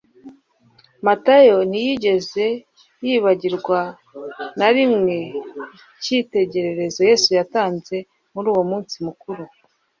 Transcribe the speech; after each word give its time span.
Matayo 1.05 1.57
ntiyigeze 1.69 2.45
yibagirwa 3.05 3.79
na 4.59 4.69
rimwe 4.75 5.17
icyitegererezo 5.97 6.99
Yesu 7.09 7.29
yatanze 7.39 7.95
muri 8.33 8.47
uwo 8.53 8.63
munsi 8.69 8.95
mukuru. 9.07 9.43